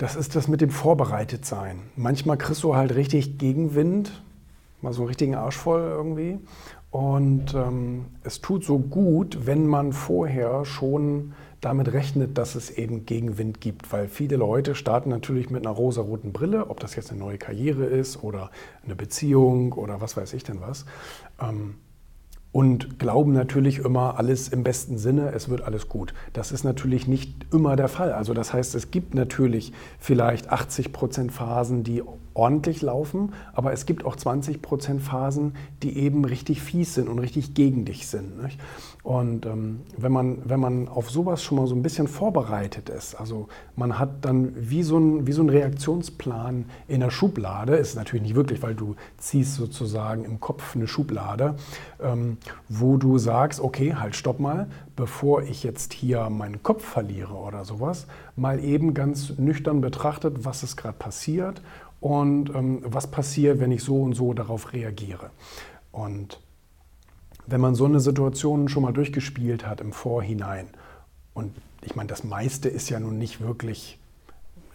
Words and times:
Das 0.00 0.16
ist 0.16 0.34
das 0.34 0.48
mit 0.48 0.62
dem 0.62 0.70
Vorbereitetsein. 0.70 1.78
Manchmal 1.94 2.38
kriegst 2.38 2.62
du 2.62 2.74
halt 2.74 2.94
richtig 2.94 3.36
Gegenwind, 3.36 4.22
mal 4.80 4.94
so 4.94 5.02
einen 5.02 5.08
richtigen 5.08 5.34
Arsch 5.34 5.58
voll 5.58 5.82
irgendwie. 5.82 6.38
Und 6.90 7.52
ähm, 7.52 8.06
es 8.24 8.40
tut 8.40 8.64
so 8.64 8.78
gut, 8.78 9.44
wenn 9.44 9.66
man 9.66 9.92
vorher 9.92 10.64
schon 10.64 11.34
damit 11.60 11.92
rechnet, 11.92 12.38
dass 12.38 12.54
es 12.54 12.70
eben 12.70 13.04
Gegenwind 13.04 13.60
gibt, 13.60 13.92
weil 13.92 14.08
viele 14.08 14.36
Leute 14.36 14.74
starten 14.74 15.10
natürlich 15.10 15.50
mit 15.50 15.66
einer 15.66 15.76
rosaroten 15.76 16.32
Brille, 16.32 16.70
ob 16.70 16.80
das 16.80 16.96
jetzt 16.96 17.10
eine 17.10 17.20
neue 17.20 17.36
Karriere 17.36 17.84
ist 17.84 18.22
oder 18.22 18.50
eine 18.82 18.96
Beziehung 18.96 19.74
oder 19.74 20.00
was 20.00 20.16
weiß 20.16 20.32
ich 20.32 20.44
denn 20.44 20.62
was. 20.62 20.86
Ähm, 21.38 21.74
und 22.52 22.98
glauben 22.98 23.32
natürlich 23.32 23.78
immer 23.78 24.18
alles 24.18 24.48
im 24.48 24.64
besten 24.64 24.98
Sinne, 24.98 25.32
es 25.32 25.48
wird 25.48 25.62
alles 25.62 25.88
gut. 25.88 26.14
Das 26.32 26.50
ist 26.50 26.64
natürlich 26.64 27.06
nicht 27.06 27.46
immer 27.52 27.76
der 27.76 27.88
Fall. 27.88 28.12
Also 28.12 28.34
das 28.34 28.52
heißt, 28.52 28.74
es 28.74 28.90
gibt 28.90 29.14
natürlich 29.14 29.72
vielleicht 30.00 30.50
80 30.50 30.92
Prozent 30.92 31.32
Phasen, 31.32 31.84
die 31.84 32.02
ordentlich 32.40 32.80
laufen, 32.80 33.34
aber 33.52 33.74
es 33.74 33.84
gibt 33.84 34.06
auch 34.06 34.16
20 34.16 34.62
Prozent 34.62 35.02
Phasen, 35.02 35.52
die 35.82 35.98
eben 35.98 36.24
richtig 36.24 36.62
fies 36.62 36.94
sind 36.94 37.06
und 37.06 37.18
richtig 37.18 37.52
gegen 37.52 37.84
dich 37.84 38.06
sind. 38.06 38.42
Nicht? 38.42 38.58
Und 39.02 39.44
ähm, 39.44 39.80
wenn, 39.98 40.10
man, 40.10 40.38
wenn 40.46 40.58
man 40.58 40.88
auf 40.88 41.10
sowas 41.10 41.42
schon 41.42 41.58
mal 41.58 41.66
so 41.66 41.74
ein 41.74 41.82
bisschen 41.82 42.08
vorbereitet 42.08 42.88
ist, 42.88 43.14
also 43.14 43.48
man 43.76 43.98
hat 43.98 44.24
dann 44.24 44.54
wie 44.56 44.82
so 44.82 44.98
ein, 44.98 45.26
wie 45.26 45.32
so 45.32 45.42
ein 45.42 45.50
Reaktionsplan 45.50 46.64
in 46.88 47.00
der 47.00 47.10
Schublade, 47.10 47.76
ist 47.76 47.94
natürlich 47.94 48.22
nicht 48.22 48.34
wirklich, 48.34 48.62
weil 48.62 48.74
du 48.74 48.96
ziehst 49.18 49.56
sozusagen 49.56 50.24
im 50.24 50.40
Kopf 50.40 50.74
eine 50.74 50.88
Schublade, 50.88 51.56
ähm, 52.02 52.38
wo 52.70 52.96
du 52.96 53.18
sagst, 53.18 53.60
okay, 53.60 53.96
halt, 53.96 54.16
stopp 54.16 54.40
mal, 54.40 54.66
bevor 54.96 55.42
ich 55.42 55.62
jetzt 55.62 55.92
hier 55.92 56.30
meinen 56.30 56.62
Kopf 56.62 56.84
verliere 56.84 57.34
oder 57.34 57.66
sowas, 57.66 58.06
mal 58.34 58.64
eben 58.64 58.94
ganz 58.94 59.34
nüchtern 59.36 59.82
betrachtet, 59.82 60.46
was 60.46 60.62
ist 60.62 60.78
gerade 60.78 60.96
passiert 60.96 61.60
und 62.00 62.50
ähm, 62.54 62.80
was 62.84 63.10
passiert, 63.10 63.60
wenn 63.60 63.72
ich 63.72 63.82
so 63.82 64.02
und 64.02 64.14
so 64.14 64.32
darauf 64.32 64.72
reagiere. 64.72 65.30
Und 65.92 66.40
wenn 67.46 67.60
man 67.60 67.74
so 67.74 67.84
eine 67.84 68.00
Situation 68.00 68.68
schon 68.68 68.82
mal 68.82 68.92
durchgespielt 68.92 69.66
hat 69.66 69.80
im 69.80 69.92
Vorhinein, 69.92 70.68
und 71.34 71.52
ich 71.82 71.94
meine, 71.96 72.08
das 72.08 72.24
meiste 72.24 72.68
ist 72.68 72.90
ja 72.90 73.00
nun 73.00 73.18
nicht 73.18 73.40
wirklich, 73.40 73.98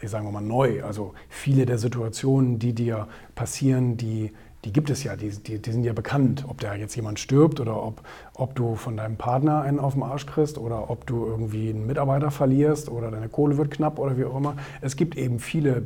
ich 0.00 0.10
sage 0.10 0.30
mal, 0.30 0.40
neu. 0.40 0.84
Also 0.84 1.14
viele 1.28 1.66
der 1.66 1.78
Situationen, 1.78 2.58
die 2.58 2.74
dir 2.74 3.08
passieren, 3.34 3.96
die, 3.96 4.32
die 4.64 4.72
gibt 4.72 4.90
es 4.90 5.04
ja, 5.04 5.16
die, 5.16 5.30
die, 5.30 5.60
die, 5.60 5.72
sind 5.72 5.84
ja 5.84 5.92
bekannt, 5.92 6.44
ob 6.48 6.60
da 6.60 6.74
jetzt 6.74 6.94
jemand 6.94 7.18
stirbt 7.20 7.60
oder 7.60 7.82
ob, 7.82 8.02
ob 8.34 8.54
du 8.54 8.76
von 8.76 8.96
deinem 8.96 9.16
Partner 9.16 9.62
einen 9.62 9.78
auf 9.78 9.94
den 9.94 10.02
Arsch 10.02 10.26
kriegst 10.26 10.58
oder 10.58 10.90
ob 10.90 11.06
du 11.06 11.26
irgendwie 11.26 11.70
einen 11.70 11.86
Mitarbeiter 11.86 12.30
verlierst 12.30 12.88
oder 12.88 13.10
deine 13.10 13.28
Kohle 13.28 13.56
wird 13.58 13.70
knapp 13.70 13.98
oder 13.98 14.16
wie 14.16 14.24
auch 14.24 14.36
immer. 14.36 14.56
Es 14.80 14.96
gibt 14.96 15.16
eben 15.16 15.38
viele 15.38 15.82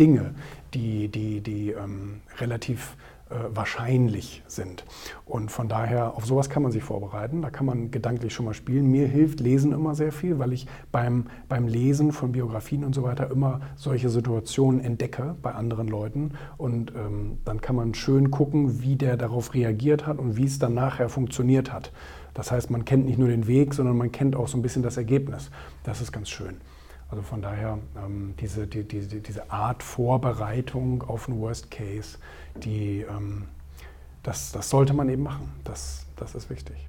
Dinge, 0.00 0.34
die, 0.74 1.08
die, 1.08 1.40
die 1.40 1.70
ähm, 1.70 2.22
relativ 2.38 2.96
äh, 3.30 3.34
wahrscheinlich 3.54 4.42
sind. 4.48 4.84
Und 5.24 5.52
von 5.52 5.68
daher, 5.68 6.16
auf 6.16 6.26
sowas 6.26 6.50
kann 6.50 6.64
man 6.64 6.72
sich 6.72 6.82
vorbereiten, 6.82 7.42
da 7.42 7.50
kann 7.50 7.64
man 7.64 7.92
gedanklich 7.92 8.34
schon 8.34 8.44
mal 8.44 8.54
spielen. 8.54 8.90
Mir 8.90 9.06
hilft 9.06 9.38
Lesen 9.38 9.72
immer 9.72 9.94
sehr 9.94 10.10
viel, 10.10 10.40
weil 10.40 10.52
ich 10.52 10.66
beim, 10.90 11.26
beim 11.48 11.68
Lesen 11.68 12.10
von 12.10 12.32
Biografien 12.32 12.82
und 12.82 12.92
so 12.92 13.04
weiter 13.04 13.30
immer 13.30 13.60
solche 13.76 14.08
Situationen 14.08 14.80
entdecke 14.80 15.36
bei 15.42 15.52
anderen 15.52 15.86
Leuten. 15.86 16.32
Und 16.56 16.92
ähm, 16.96 17.38
dann 17.44 17.60
kann 17.60 17.76
man 17.76 17.94
schön 17.94 18.32
gucken, 18.32 18.82
wie 18.82 18.96
der 18.96 19.16
darauf 19.16 19.54
reagiert 19.54 20.08
hat 20.08 20.18
und 20.18 20.36
wie 20.36 20.46
es 20.46 20.58
dann 20.58 20.74
nachher 20.74 21.08
funktioniert 21.08 21.72
hat. 21.72 21.92
Das 22.34 22.50
heißt, 22.50 22.70
man 22.70 22.84
kennt 22.84 23.06
nicht 23.06 23.18
nur 23.18 23.28
den 23.28 23.46
Weg, 23.46 23.74
sondern 23.74 23.96
man 23.96 24.10
kennt 24.10 24.34
auch 24.34 24.48
so 24.48 24.58
ein 24.58 24.62
bisschen 24.62 24.82
das 24.82 24.96
Ergebnis. 24.96 25.50
Das 25.84 26.00
ist 26.00 26.10
ganz 26.10 26.30
schön. 26.30 26.56
Also 27.10 27.22
von 27.22 27.42
daher, 27.42 27.78
ähm, 27.96 28.34
diese, 28.38 28.66
die, 28.66 28.84
die, 28.86 29.20
diese 29.20 29.50
Art 29.50 29.82
Vorbereitung 29.82 31.02
auf 31.02 31.28
einen 31.28 31.40
Worst 31.40 31.70
Case, 31.70 32.18
die, 32.56 33.00
ähm, 33.00 33.48
das, 34.22 34.52
das 34.52 34.70
sollte 34.70 34.92
man 34.92 35.08
eben 35.08 35.22
machen. 35.22 35.52
Das, 35.64 36.06
das 36.16 36.34
ist 36.34 36.50
wichtig. 36.50 36.88